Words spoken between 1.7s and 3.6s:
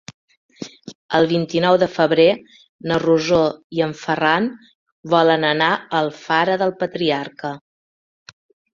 de febrer na Rosó